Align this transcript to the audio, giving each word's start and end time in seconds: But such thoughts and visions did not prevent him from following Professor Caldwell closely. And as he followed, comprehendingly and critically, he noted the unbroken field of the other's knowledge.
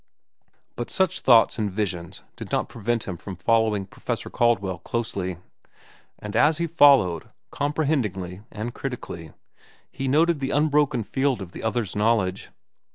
But 0.75 0.89
such 0.89 1.19
thoughts 1.19 1.59
and 1.59 1.69
visions 1.71 2.23
did 2.35 2.51
not 2.51 2.67
prevent 2.67 3.03
him 3.03 3.17
from 3.17 3.35
following 3.35 3.85
Professor 3.85 4.31
Caldwell 4.31 4.79
closely. 4.79 5.37
And 6.17 6.35
as 6.35 6.57
he 6.57 6.65
followed, 6.65 7.29
comprehendingly 7.51 8.41
and 8.51 8.73
critically, 8.73 9.31
he 9.91 10.07
noted 10.07 10.39
the 10.39 10.49
unbroken 10.49 11.03
field 11.03 11.39
of 11.39 11.51
the 11.51 11.61
other's 11.61 11.95
knowledge. 11.95 12.49